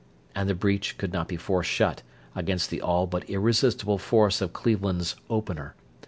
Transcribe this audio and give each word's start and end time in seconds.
And 0.33 0.49
the 0.49 0.55
breach 0.55 0.97
could 0.97 1.13
not 1.13 1.27
be 1.27 1.37
forced 1.37 1.69
shut 1.69 2.01
against 2.35 2.71
the 2.71 2.81
all 2.81 3.05
but 3.05 3.29
irresistible 3.29 3.99
force 3.99 4.41
of 4.41 4.51
Cleveland's 4.51 5.15
"opener". 5.29 5.75